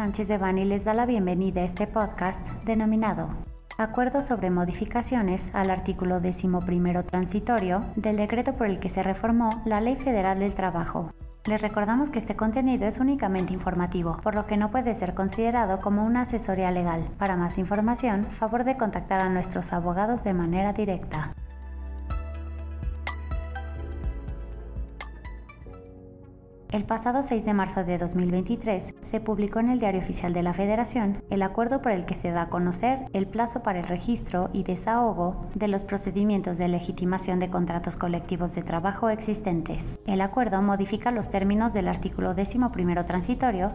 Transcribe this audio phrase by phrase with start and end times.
[0.00, 3.28] Sánchez de Bani les da la bienvenida a este podcast denominado
[3.76, 6.22] Acuerdo sobre modificaciones al artículo
[6.64, 11.12] primero transitorio del decreto por el que se reformó la Ley Federal del Trabajo.
[11.44, 15.80] Les recordamos que este contenido es únicamente informativo, por lo que no puede ser considerado
[15.80, 17.10] como una asesoría legal.
[17.18, 21.34] Para más información, favor de contactar a nuestros abogados de manera directa.
[26.72, 30.54] El pasado 6 de marzo de 2023 se publicó en el Diario Oficial de la
[30.54, 34.50] Federación el acuerdo por el que se da a conocer el plazo para el registro
[34.52, 39.98] y desahogo de los procedimientos de legitimación de contratos colectivos de trabajo existentes.
[40.06, 42.60] El acuerdo modifica los términos del artículo 11
[43.04, 43.72] transitorio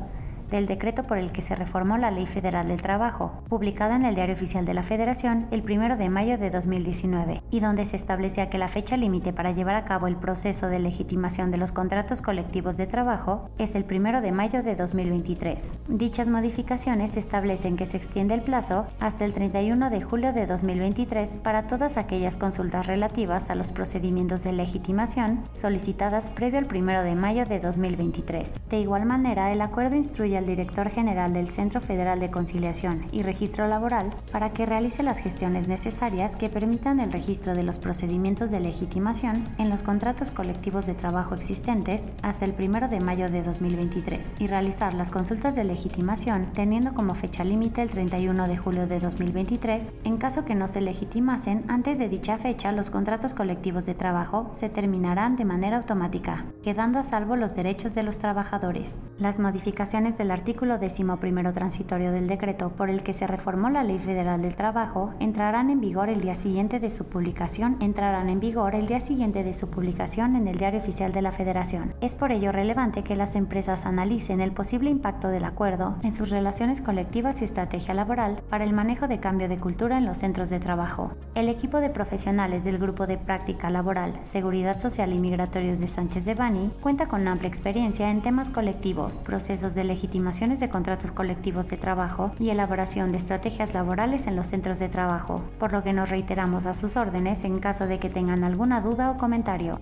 [0.52, 4.16] del decreto por el que se reformó la Ley Federal del Trabajo, publicada en el
[4.16, 8.49] Diario Oficial de la Federación el 1 de mayo de 2019, y donde se establecía
[8.49, 12.21] que la fecha límite para llevar a cabo el proceso de legitimación de los contratos
[12.21, 15.71] colectivos de trabajo es el 1 de mayo de 2023.
[15.87, 21.40] Dichas modificaciones establecen que se extiende el plazo hasta el 31 de julio de 2023
[21.40, 27.15] para todas aquellas consultas relativas a los procedimientos de legitimación solicitadas previo al 1 de
[27.15, 28.59] mayo de 2023.
[28.70, 33.68] De igual manera, el acuerdo instruye director general del Centro Federal de Conciliación y Registro
[33.68, 38.60] Laboral para que realice las gestiones necesarias que permitan el registro de los procedimientos de
[38.60, 44.35] legitimación en los contratos colectivos de trabajo existentes hasta el 1 de mayo de 2023
[44.40, 48.99] y realizar las consultas de legitimación teniendo como fecha límite el 31 de julio de
[48.99, 53.93] 2023 en caso que no se legitimasen antes de dicha fecha los contratos colectivos de
[53.93, 58.99] trabajo se terminarán de manera automática, quedando a salvo los derechos de los trabajadores.
[59.18, 60.79] Las modificaciones de el artículo
[61.20, 65.69] primero transitorio del decreto por el que se reformó la Ley Federal del Trabajo entrarán
[65.69, 69.53] en vigor el día siguiente de su publicación, entrarán en vigor el día siguiente de
[69.53, 71.94] su publicación en el Diario Oficial de la Federación.
[72.01, 76.31] Es por ello relevante que las empresas analicen el posible impacto del acuerdo en sus
[76.31, 80.50] relaciones colectivas y estrategia laboral para el manejo de cambio de cultura en los centros
[80.50, 81.12] de trabajo.
[81.36, 86.25] El equipo de profesionales del Grupo de Práctica Laboral, Seguridad Social y Migratorios de Sánchez
[86.25, 91.12] de Bani cuenta con amplia experiencia en temas colectivos, procesos de legitimación estimaciones de contratos
[91.12, 95.84] colectivos de trabajo y elaboración de estrategias laborales en los centros de trabajo, por lo
[95.84, 99.78] que nos reiteramos a sus órdenes en caso de que tengan alguna duda o comentario.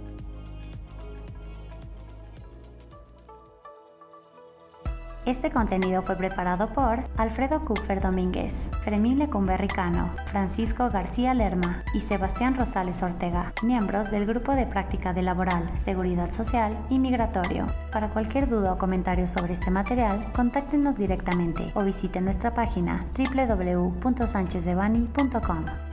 [5.25, 12.57] Este contenido fue preparado por Alfredo Kupfer Domínguez, Fermín Lecumberricano, Francisco García Lerma y Sebastián
[12.57, 17.67] Rosales Ortega, miembros del Grupo de Práctica de Laboral, Seguridad Social y Migratorio.
[17.93, 25.92] Para cualquier duda o comentario sobre este material, contáctenos directamente o visiten nuestra página www.sanchezdevani.com.